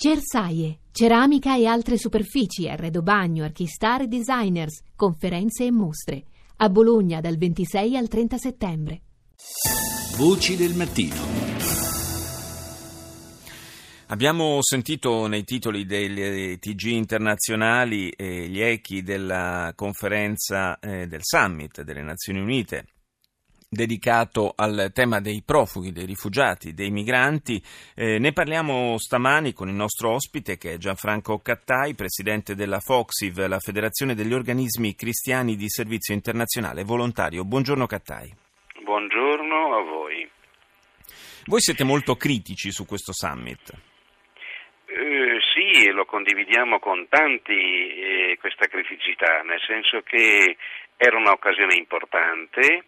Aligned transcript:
Cersaie, 0.00 0.78
ceramica 0.92 1.56
e 1.56 1.66
altre 1.66 1.98
superfici, 1.98 2.68
arredo 2.68 3.02
bagno, 3.02 3.42
archistar 3.42 4.02
e 4.02 4.06
designers, 4.06 4.80
conferenze 4.94 5.64
e 5.64 5.72
mostre. 5.72 6.22
A 6.58 6.68
Bologna 6.68 7.20
dal 7.20 7.36
26 7.36 7.96
al 7.96 8.06
30 8.06 8.38
settembre. 8.38 9.00
Voci 10.16 10.54
del 10.54 10.74
mattino. 10.74 11.16
Abbiamo 14.06 14.58
sentito 14.60 15.26
nei 15.26 15.42
titoli 15.42 15.84
dei 15.84 16.60
TG 16.60 16.84
internazionali 16.90 18.10
eh, 18.10 18.46
gli 18.46 18.60
echi 18.60 19.02
della 19.02 19.72
conferenza 19.74 20.78
eh, 20.78 21.08
del 21.08 21.22
summit 21.24 21.82
delle 21.82 22.02
Nazioni 22.02 22.38
Unite 22.38 22.86
dedicato 23.68 24.54
al 24.56 24.90
tema 24.94 25.20
dei 25.20 25.42
profughi, 25.44 25.92
dei 25.92 26.06
rifugiati, 26.06 26.72
dei 26.72 26.90
migranti. 26.90 27.62
Eh, 27.94 28.18
ne 28.18 28.32
parliamo 28.32 28.96
stamani 28.96 29.52
con 29.52 29.68
il 29.68 29.74
nostro 29.74 30.12
ospite 30.12 30.56
che 30.56 30.74
è 30.74 30.76
Gianfranco 30.78 31.38
Cattai, 31.40 31.94
presidente 31.94 32.54
della 32.54 32.80
FOXIV, 32.80 33.46
la 33.46 33.58
Federazione 33.58 34.14
degli 34.14 34.32
Organismi 34.32 34.94
Cristiani 34.94 35.54
di 35.56 35.68
Servizio 35.68 36.14
Internazionale 36.14 36.82
Volontario. 36.82 37.44
Buongiorno 37.44 37.86
Cattai. 37.86 38.34
Buongiorno 38.82 39.76
a 39.76 39.82
voi. 39.82 40.28
Voi 41.44 41.60
siete 41.60 41.84
molto 41.84 42.16
critici 42.16 42.70
su 42.70 42.86
questo 42.86 43.12
summit. 43.12 43.72
Eh, 44.86 45.38
sì, 45.52 45.90
lo 45.90 46.06
condividiamo 46.06 46.78
con 46.78 47.06
tanti 47.08 47.52
eh, 47.52 48.36
questa 48.40 48.66
criticità, 48.66 49.42
nel 49.42 49.60
senso 49.66 50.00
che 50.00 50.56
era 50.96 51.16
un'occasione 51.16 51.76
importante, 51.76 52.84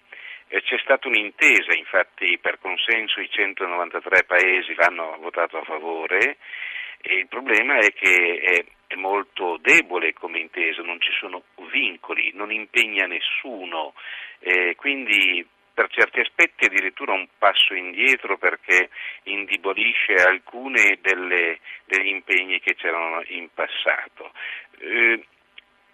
c'è 0.50 0.78
stata 0.82 1.06
un'intesa, 1.06 1.72
infatti 1.76 2.38
per 2.38 2.58
consenso 2.58 3.20
i 3.20 3.30
193 3.30 4.24
paesi 4.24 4.74
l'hanno 4.74 5.16
votato 5.20 5.58
a 5.58 5.62
favore 5.62 6.38
e 7.00 7.14
il 7.14 7.28
problema 7.28 7.78
è 7.78 7.92
che 7.92 8.40
è, 8.42 8.64
è 8.88 8.94
molto 8.96 9.58
debole 9.62 10.12
come 10.12 10.40
intesa, 10.40 10.82
non 10.82 11.00
ci 11.00 11.12
sono 11.18 11.44
vincoli, 11.70 12.32
non 12.34 12.50
impegna 12.50 13.06
nessuno, 13.06 13.94
eh, 14.40 14.74
quindi 14.76 15.46
per 15.72 15.88
certi 15.88 16.20
aspetti 16.20 16.66
addirittura 16.66 17.12
un 17.12 17.26
passo 17.38 17.72
indietro 17.74 18.36
perché 18.36 18.90
indebolisce 19.22 20.14
alcuni 20.14 20.98
degli 21.00 22.08
impegni 22.08 22.60
che 22.60 22.74
c'erano 22.74 23.22
in 23.28 23.48
passato. 23.54 24.32
Eh, 24.78 25.24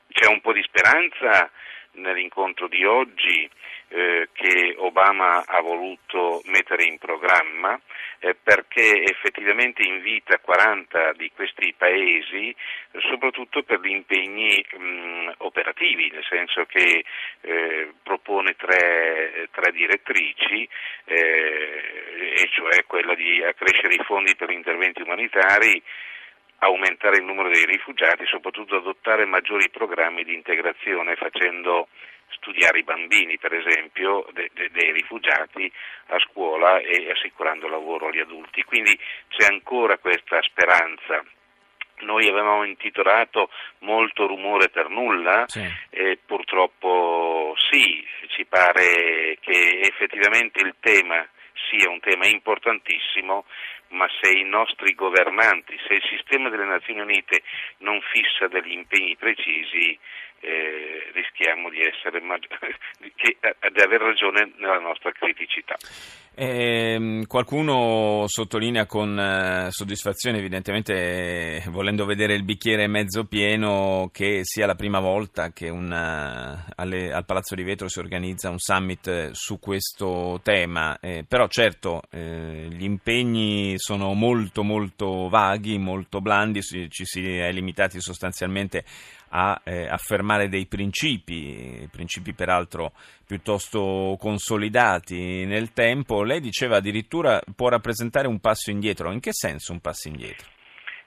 c'è 0.09 0.29
un 0.29 0.41
po' 0.41 0.53
di 0.53 0.63
speranza 0.63 1.51
nell'incontro 1.97 2.69
di 2.69 2.85
oggi 2.85 3.49
eh, 3.89 4.29
che 4.33 4.75
Obama 4.79 5.45
ha 5.47 5.61
voluto 5.61 6.43
mettere 6.47 6.85
in 6.85 6.99
programma 6.99 7.79
eh, 8.19 8.35
perché 8.35 9.05
effettivamente 9.05 9.83
invita 9.83 10.39
40 10.39 11.13
di 11.13 11.31
questi 11.35 11.73
paesi 11.77 12.55
soprattutto 13.09 13.63
per 13.63 13.81
gli 13.81 13.91
impegni 13.91 14.65
mh, 14.77 15.35
operativi, 15.39 16.11
nel 16.11 16.25
senso 16.29 16.65
che 16.65 17.05
eh, 17.43 17.93
propone 18.03 18.57
tre, 18.57 19.49
tre 19.53 19.71
direttrici 19.73 20.69
eh, 21.05 21.83
e 22.39 22.49
cioè 22.51 22.85
quella 22.87 23.15
di 23.15 23.43
accrescere 23.45 23.95
i 23.95 24.05
fondi 24.05 24.35
per 24.35 24.51
gli 24.51 24.55
interventi 24.55 25.03
umanitari 25.03 25.83
aumentare 26.59 27.19
il 27.19 27.25
numero 27.25 27.51
dei 27.51 27.65
rifugiati, 27.65 28.25
soprattutto 28.27 28.77
adottare 28.77 29.25
maggiori 29.27 29.69
programmi 29.71 30.25
di 30.25 30.35
integrazione 30.35 31.17
facendo 31.17 31.89
studiare 32.31 32.79
i 32.79 32.83
bambini, 32.83 33.39
per 33.39 33.55
esempio, 33.55 34.27
de, 34.33 34.51
de, 34.53 34.71
dei 34.71 34.93
rifugiati 34.93 35.71
a 36.09 36.19
scuola 36.19 36.79
e 36.79 37.11
assicurando 37.11 37.69
lavoro 37.69 38.09
agli 38.09 38.21
adulti. 38.21 38.63
Quindi 38.65 38.99
c'è 39.29 39.47
ancora 39.47 39.99
questa 39.99 40.41
speranza. 40.43 41.23
Noi 42.01 42.29
avevamo 42.29 42.65
intitolato 42.65 43.49
Molto 43.81 44.27
rumore 44.27 44.69
per 44.69 44.89
nulla 44.89 45.45
sì. 45.47 45.65
e 45.91 46.19
purtroppo 46.25 47.55
sì, 47.71 48.05
ci 48.29 48.45
pare 48.45 49.39
che 49.41 49.81
effettivamente 49.81 50.61
il 50.61 50.75
tema 50.81 51.27
sia 51.71 51.91
un 51.91 52.01
tema 52.01 52.27
importantissimo, 52.27 53.45
ma 53.89 54.07
se 54.21 54.31
i 54.31 54.45
nostri 54.45 54.95
governanti, 54.95 55.79
se 55.87 55.95
il 55.95 56.03
sistema 56.09 56.49
delle 56.49 56.65
Nazioni 56.65 57.01
Unite 57.01 57.43
non 57.79 58.01
fissa 58.13 58.49
degli 58.49 58.73
impegni 58.73 59.17
precisi, 59.17 59.99
eh, 60.41 61.11
rischiamo 61.13 61.71
di, 61.71 61.81
essere, 61.81 62.21
di, 63.01 63.13
di 63.17 63.81
aver 63.81 64.01
ragione 64.01 64.53
nella 64.57 64.79
nostra 64.79 65.13
criticità. 65.13 65.77
Eh, 66.39 67.25
qualcuno 67.27 68.25
sottolinea 68.27 68.85
con 68.85 69.19
eh, 69.19 69.69
soddisfazione, 69.71 70.37
evidentemente 70.37 70.93
eh, 70.93 71.71
volendo 71.71 72.05
vedere 72.05 72.35
il 72.35 72.43
bicchiere 72.43 72.87
mezzo 72.89 73.25
pieno, 73.25 74.11
che 74.13 74.41
sia 74.43 74.67
la 74.67 74.75
prima 74.75 75.01
volta 75.01 75.53
che 75.53 75.71
una, 75.71 76.67
eh, 76.67 76.73
alle, 76.75 77.11
al 77.11 77.25
Palazzo 77.25 77.55
di 77.55 77.63
Vetro 77.63 77.89
si 77.89 78.01
organizza 78.01 78.51
un 78.51 78.59
summit 78.59 79.31
su 79.31 79.59
questo 79.59 80.39
tema. 80.43 80.99
Però 81.27 81.47
certo 81.49 82.03
gli 82.11 82.85
impegni 82.85 83.75
sono 83.79 84.13
molto 84.13 84.63
molto 84.63 85.29
vaghi, 85.29 85.79
molto 85.79 86.21
blandi, 86.21 86.61
ci 86.63 87.05
si 87.05 87.39
è 87.39 87.51
limitati 87.53 88.01
sostanzialmente 88.01 88.85
a 89.39 89.61
eh, 89.65 89.87
affermare 89.87 90.49
dei 90.49 90.67
principi, 90.67 91.87
principi 91.93 92.33
peraltro 92.33 92.93
piuttosto 93.27 94.17
consolidati 94.19 95.45
nel 95.45 95.75
tempo. 95.75 96.23
Lei 96.23 96.41
diceva 96.41 96.77
addirittura 96.77 97.41
può 97.55 97.69
rappresentare 97.69 98.29
un 98.29 98.41
passo 98.41 98.71
indietro. 98.71 99.13
In 99.13 99.21
che 99.21 99.35
senso 99.35 99.73
un 99.73 99.81
passo 99.81 100.09
indietro? 100.09 100.47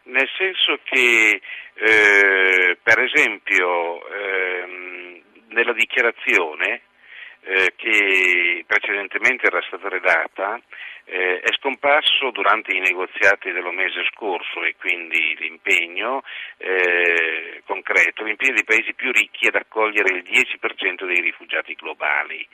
Nel 0.04 0.30
senso 0.38 0.80
che, 0.84 1.42
eh, 1.74 2.78
per 2.82 3.00
esempio, 3.00 4.00
ehm, 4.08 5.22
nella 5.50 5.74
dichiarazione 5.74 6.82
eh, 7.42 7.74
che 7.76 8.64
precedentemente 8.68 9.48
era 9.48 9.62
stata 9.66 9.90
redata 9.90 10.60
eh, 11.10 11.40
è 11.40 11.52
scomparso 11.58 12.30
durante 12.30 12.76
i 12.76 12.80
negoziati 12.80 13.52
dello 13.52 13.72
mese 13.72 14.04
scorso 14.14 14.64
e 14.64 14.76
quindi 14.78 15.36
l'impegno 15.40 16.22
eh, 16.58 17.62
concreto, 17.66 18.24
l'impegno 18.24 18.54
dei 18.54 18.64
paesi 18.64 18.94
più 18.94 19.12
ricchi 19.12 19.48
ad 19.48 19.56
accogliere 19.56 20.16
il 20.16 20.24
10% 20.24 21.06
dei 21.06 21.22
rifugiati 21.22 21.74
globali. 21.74 22.48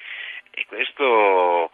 E 0.52 0.66
questo 0.68 1.72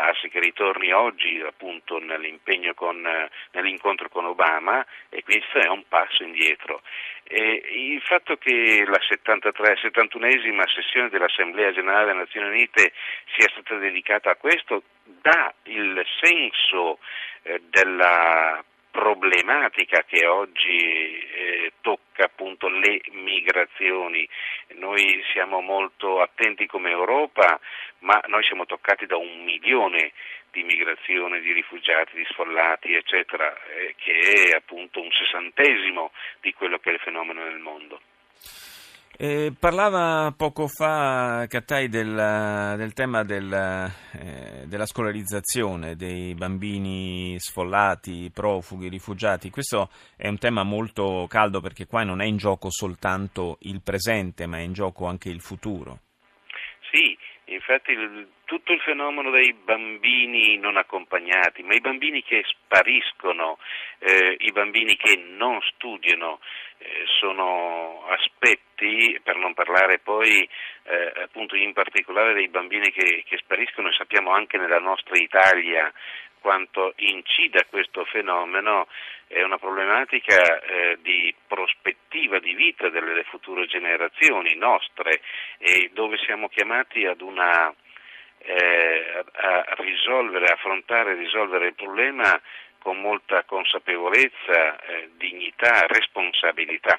darsi 0.00 0.28
che 0.28 0.40
ritorni 0.40 0.92
oggi 0.92 1.42
appunto 1.46 1.98
nell'impegno 1.98 2.72
con, 2.74 3.06
nell'incontro 3.52 4.08
con 4.08 4.24
Obama 4.24 4.84
e 5.08 5.22
questo 5.22 5.58
è 5.58 5.68
un 5.68 5.84
passo 5.88 6.22
indietro. 6.22 6.82
E 7.24 7.62
il 7.94 8.00
fatto 8.02 8.36
che 8.36 8.84
la 8.86 8.98
73, 9.00 9.76
71esima 9.82 10.68
sessione 10.68 11.10
dell'Assemblea 11.10 11.72
Generale 11.72 12.06
delle 12.06 12.18
Nazioni 12.20 12.48
Unite 12.48 12.92
sia 13.36 13.48
stata 13.50 13.76
dedicata 13.76 14.30
a 14.30 14.36
questo 14.36 14.82
dà 15.04 15.52
il 15.64 16.02
senso 16.20 16.98
eh, 17.42 17.60
della 17.68 18.64
problematica 18.90 20.02
che 20.04 20.26
oggi 20.26 21.28
eh, 21.32 21.72
tocca 21.80 22.09
appunto 22.22 22.68
le 22.68 23.00
migrazioni. 23.10 24.28
Noi 24.76 25.22
siamo 25.32 25.60
molto 25.60 26.20
attenti 26.20 26.66
come 26.66 26.90
Europa, 26.90 27.58
ma 28.00 28.20
noi 28.26 28.42
siamo 28.44 28.66
toccati 28.66 29.06
da 29.06 29.16
un 29.16 29.42
milione 29.44 30.12
di 30.50 30.62
migrazioni, 30.62 31.40
di 31.40 31.52
rifugiati, 31.52 32.16
di 32.16 32.26
sfollati, 32.30 32.94
eccetera, 32.94 33.56
eh, 33.66 33.94
che 33.96 34.50
è 34.50 34.56
appunto 34.56 35.00
un 35.00 35.10
sessantesimo 35.12 36.12
di 36.40 36.52
quello 36.52 36.78
che 36.78 36.90
è 36.90 36.94
il 36.94 37.00
fenomeno 37.00 37.44
nel 37.44 37.58
mondo. 37.58 38.00
Eh, 39.22 39.52
parlava 39.52 40.32
poco 40.34 40.66
fa 40.66 41.44
Cattai 41.46 41.90
del, 41.90 42.74
del 42.78 42.94
tema 42.94 43.22
del, 43.22 43.52
eh, 43.52 44.64
della 44.66 44.86
scolarizzazione 44.86 45.94
dei 45.94 46.32
bambini 46.32 47.36
sfollati, 47.38 48.30
profughi, 48.32 48.88
rifugiati. 48.88 49.50
Questo 49.50 49.90
è 50.16 50.26
un 50.26 50.38
tema 50.38 50.62
molto 50.62 51.26
caldo 51.28 51.60
perché 51.60 51.86
qua 51.86 52.02
non 52.02 52.22
è 52.22 52.24
in 52.24 52.38
gioco 52.38 52.68
soltanto 52.70 53.58
il 53.60 53.82
presente, 53.82 54.46
ma 54.46 54.56
è 54.56 54.62
in 54.62 54.72
gioco 54.72 55.04
anche 55.04 55.28
il 55.28 55.42
futuro. 55.42 55.98
Infatti 57.70 57.92
il, 57.92 58.26
tutto 58.46 58.72
il 58.72 58.80
fenomeno 58.80 59.30
dei 59.30 59.52
bambini 59.52 60.58
non 60.58 60.76
accompagnati, 60.76 61.62
ma 61.62 61.74
i 61.74 61.80
bambini 61.80 62.20
che 62.20 62.42
spariscono, 62.44 63.58
eh, 64.00 64.34
i 64.40 64.50
bambini 64.50 64.96
che 64.96 65.14
non 65.14 65.60
studiano, 65.60 66.40
eh, 66.78 67.04
sono 67.20 68.06
aspetti, 68.08 69.20
per 69.22 69.36
non 69.36 69.54
parlare 69.54 70.00
poi 70.00 70.48
eh, 70.82 71.12
appunto 71.22 71.54
in 71.54 71.72
particolare 71.72 72.34
dei 72.34 72.48
bambini 72.48 72.90
che, 72.90 73.22
che 73.24 73.36
spariscono 73.36 73.88
e 73.88 73.92
sappiamo 73.92 74.32
anche 74.32 74.58
nella 74.58 74.80
nostra 74.80 75.16
Italia 75.16 75.92
quanto 76.40 76.92
incida 76.96 77.64
questo 77.68 78.04
fenomeno 78.06 78.88
è 79.26 79.42
una 79.42 79.58
problematica 79.58 80.60
eh, 80.60 80.98
di 81.00 81.32
prospettiva 81.46 82.40
di 82.40 82.54
vita 82.54 82.88
delle 82.88 83.22
future 83.24 83.66
generazioni 83.66 84.56
nostre 84.56 85.20
e 85.58 85.90
dove 85.92 86.18
siamo 86.18 86.48
chiamati 86.48 87.06
ad 87.06 87.20
una 87.20 87.72
eh, 88.42 89.24
a 89.32 89.74
risolvere, 89.76 90.46
affrontare 90.46 91.12
e 91.12 91.14
risolvere 91.14 91.68
il 91.68 91.74
problema 91.74 92.40
con 92.78 92.98
molta 93.00 93.44
consapevolezza, 93.44 94.80
eh, 94.80 95.10
dignità, 95.16 95.86
responsabilità. 95.86 96.98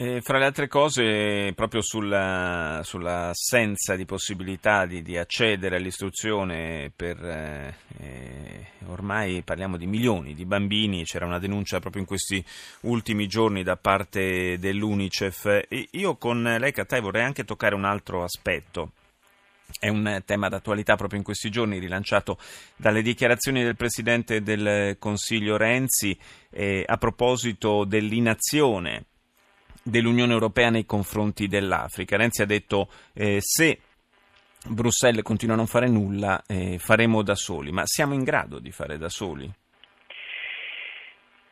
Eh, 0.00 0.20
fra 0.20 0.38
le 0.38 0.44
altre 0.44 0.68
cose, 0.68 1.52
proprio 1.56 1.80
sulla, 1.80 2.82
sull'assenza 2.84 3.96
di 3.96 4.04
possibilità 4.04 4.86
di, 4.86 5.02
di 5.02 5.18
accedere 5.18 5.74
all'istruzione 5.74 6.92
per 6.94 7.18
eh, 7.20 8.66
ormai 8.86 9.42
parliamo 9.42 9.76
di 9.76 9.88
milioni 9.88 10.34
di 10.34 10.44
bambini, 10.44 11.02
c'era 11.02 11.26
una 11.26 11.40
denuncia 11.40 11.80
proprio 11.80 12.02
in 12.02 12.06
questi 12.06 12.44
ultimi 12.82 13.26
giorni 13.26 13.64
da 13.64 13.76
parte 13.76 14.56
dell'UNICEF. 14.60 15.64
E 15.68 15.88
io 15.90 16.14
con 16.14 16.44
lei, 16.44 16.70
Cattai, 16.70 17.00
vorrei 17.00 17.24
anche 17.24 17.42
toccare 17.42 17.74
un 17.74 17.84
altro 17.84 18.22
aspetto. 18.22 18.92
È 19.80 19.88
un 19.88 20.22
tema 20.24 20.48
d'attualità 20.48 20.94
proprio 20.94 21.18
in 21.18 21.24
questi 21.24 21.50
giorni, 21.50 21.80
rilanciato 21.80 22.38
dalle 22.76 23.02
dichiarazioni 23.02 23.64
del 23.64 23.74
Presidente 23.74 24.42
del 24.42 24.96
Consiglio 25.00 25.56
Renzi 25.56 26.16
eh, 26.50 26.84
a 26.86 26.96
proposito 26.98 27.84
dell'inazione 27.84 29.06
dell'Unione 29.88 30.32
Europea 30.32 30.70
nei 30.70 30.84
confronti 30.84 31.46
dell'Africa. 31.46 32.16
Renzi 32.16 32.42
ha 32.42 32.46
detto 32.46 32.88
eh, 33.14 33.38
se 33.40 33.80
Bruxelles 34.66 35.22
continua 35.22 35.54
a 35.54 35.58
non 35.58 35.66
fare 35.66 35.88
nulla 35.88 36.42
eh, 36.46 36.78
faremo 36.78 37.22
da 37.22 37.34
soli, 37.34 37.70
ma 37.70 37.82
siamo 37.86 38.14
in 38.14 38.24
grado 38.24 38.58
di 38.58 38.70
fare 38.70 38.98
da 38.98 39.08
soli? 39.08 39.50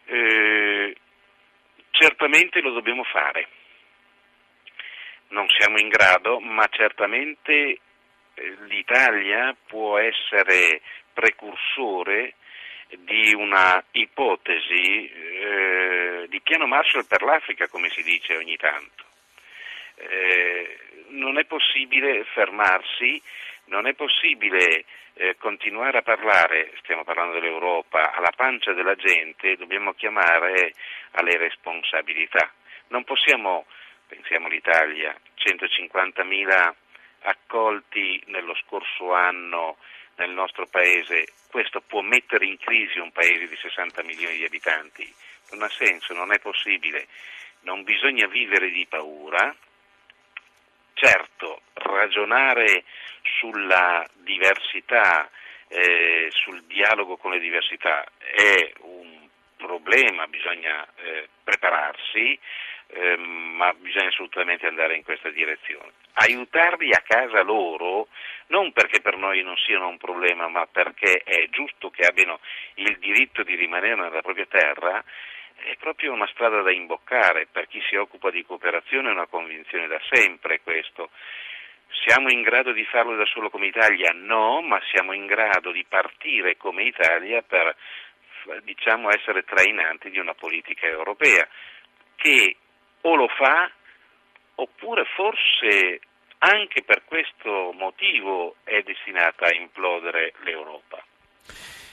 Eh, 0.06 0.96
certamente 1.90 2.60
lo 2.60 2.72
dobbiamo 2.72 3.04
fare. 3.04 3.48
Non 5.28 5.46
siamo 5.48 5.78
in 5.78 5.88
grado, 5.88 6.38
ma 6.40 6.66
certamente 6.70 7.52
eh, 7.52 7.78
l'Italia 8.68 9.56
può 9.66 9.98
essere 9.98 10.80
precursore 11.12 12.34
di 12.88 13.34
una 13.34 13.82
ipotesi 13.92 15.10
eh, 15.10 16.26
di 16.28 16.40
piano 16.40 16.66
Marshall 16.66 17.06
per 17.06 17.22
l'Africa, 17.22 17.68
come 17.68 17.90
si 17.90 18.02
dice 18.02 18.36
ogni 18.36 18.56
tanto. 18.56 19.04
Eh, 19.96 20.78
non 21.08 21.38
è 21.38 21.44
possibile 21.44 22.24
fermarsi, 22.24 23.20
non 23.66 23.86
è 23.86 23.94
possibile 23.94 24.84
eh, 25.14 25.36
continuare 25.38 25.98
a 25.98 26.02
parlare, 26.02 26.72
stiamo 26.82 27.04
parlando 27.04 27.34
dell'Europa, 27.34 28.12
alla 28.12 28.32
pancia 28.34 28.72
della 28.72 28.94
gente, 28.94 29.56
dobbiamo 29.56 29.94
chiamare 29.94 30.74
alle 31.12 31.36
responsabilità. 31.38 32.52
Non 32.88 33.04
possiamo, 33.04 33.66
pensiamo 34.06 34.46
all'Italia, 34.46 35.18
150.000 35.38 36.74
accolti 37.22 38.22
nello 38.26 38.54
scorso 38.66 39.12
anno 39.12 39.78
nel 40.16 40.30
nostro 40.30 40.66
paese, 40.66 41.26
questo 41.48 41.80
può 41.80 42.00
mettere 42.00 42.46
in 42.46 42.58
crisi 42.58 42.98
un 42.98 43.12
paese 43.12 43.46
di 43.46 43.56
60 43.56 44.02
milioni 44.02 44.36
di 44.36 44.44
abitanti. 44.44 45.14
Non 45.50 45.62
ha 45.62 45.68
senso, 45.68 46.14
non 46.14 46.32
è 46.32 46.38
possibile. 46.38 47.06
Non 47.60 47.82
bisogna 47.82 48.26
vivere 48.26 48.70
di 48.70 48.86
paura. 48.86 49.54
Certo, 50.94 51.60
ragionare 51.74 52.84
sulla 53.38 54.06
diversità, 54.14 55.30
eh, 55.68 56.28
sul 56.30 56.62
dialogo 56.64 57.16
con 57.16 57.32
le 57.32 57.38
diversità 57.38 58.04
è 58.18 58.72
un 58.80 59.28
problema, 59.56 60.26
bisogna 60.26 60.86
eh, 60.96 61.28
prepararsi, 61.42 62.38
eh, 62.88 63.16
ma 63.16 63.72
bisogna 63.74 64.08
assolutamente 64.08 64.66
andare 64.66 64.96
in 64.96 65.02
questa 65.02 65.30
direzione. 65.30 65.92
Aiutarli 66.14 66.90
a 66.92 67.02
casa 67.06 67.42
loro, 67.42 68.08
non 68.48 68.72
perché 68.72 69.00
per 69.00 69.16
noi 69.16 69.42
non 69.42 69.56
siano 69.56 69.88
un 69.88 69.98
problema, 69.98 70.48
ma 70.48 70.66
perché 70.66 71.22
è 71.24 71.48
giusto 71.50 71.90
che 71.90 72.06
abbiano 72.06 72.40
il 72.74 72.96
diritto 72.98 73.42
di 73.42 73.54
rimanere 73.54 73.96
nella 73.96 74.22
propria 74.22 74.46
terra, 74.46 75.02
è 75.56 75.74
proprio 75.76 76.12
una 76.12 76.28
strada 76.28 76.62
da 76.62 76.70
imboccare. 76.70 77.48
Per 77.50 77.66
chi 77.66 77.82
si 77.88 77.96
occupa 77.96 78.30
di 78.30 78.44
cooperazione 78.44 79.08
è 79.08 79.12
una 79.12 79.26
convinzione 79.26 79.86
da 79.86 80.00
sempre 80.10 80.60
questo. 80.60 81.10
Siamo 82.06 82.28
in 82.30 82.42
grado 82.42 82.72
di 82.72 82.84
farlo 82.84 83.16
da 83.16 83.24
solo 83.26 83.50
come 83.50 83.66
Italia? 83.66 84.12
No, 84.14 84.60
ma 84.60 84.80
siamo 84.90 85.12
in 85.12 85.26
grado 85.26 85.70
di 85.70 85.84
partire 85.88 86.56
come 86.56 86.84
Italia 86.84 87.42
per 87.42 87.74
diciamo, 88.62 89.10
essere 89.10 89.44
trainanti 89.44 90.10
di 90.10 90.18
una 90.18 90.34
politica 90.34 90.86
europea 90.86 91.46
che 92.16 92.56
o 93.06 93.14
lo 93.14 93.28
fa 93.28 93.70
oppure 94.56 95.04
forse 95.14 96.00
anche 96.38 96.82
per 96.82 97.04
questo 97.04 97.72
motivo 97.72 98.56
è 98.64 98.82
destinata 98.82 99.46
a 99.46 99.54
implodere 99.54 100.34
l'Europa. 100.42 101.02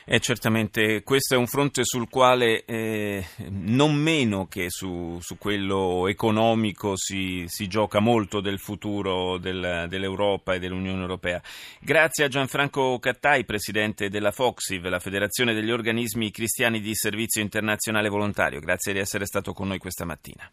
E 0.05 0.19
certamente 0.19 1.01
questo 1.01 1.35
è 1.35 1.37
un 1.37 1.47
fronte 1.47 1.85
sul 1.85 2.09
quale 2.09 2.65
eh, 2.65 3.25
non 3.51 3.95
meno 3.95 4.47
che 4.47 4.65
su, 4.69 5.17
su 5.21 5.37
quello 5.37 6.09
economico 6.09 6.97
si, 6.97 7.45
si, 7.47 7.67
gioca 7.67 7.99
molto 7.99 8.41
del 8.41 8.59
futuro 8.59 9.37
del, 9.37 9.85
dell'Europa 9.87 10.55
e 10.55 10.59
dell'Unione 10.59 10.99
Europea. 10.99 11.41
Grazie 11.79 12.25
a 12.25 12.27
Gianfranco 12.27 12.99
Cattai, 12.99 13.45
presidente 13.45 14.09
della 14.09 14.31
FOXIV, 14.31 14.87
la 14.87 14.99
Federazione 14.99 15.53
degli 15.53 15.71
Organismi 15.71 16.31
Cristiani 16.31 16.81
di 16.81 16.93
Servizio 16.93 17.41
Internazionale 17.41 18.09
Volontario. 18.09 18.59
Grazie 18.59 18.91
di 18.91 18.99
essere 18.99 19.25
stato 19.25 19.53
con 19.53 19.69
noi 19.69 19.77
questa 19.77 20.03
mattina. 20.03 20.51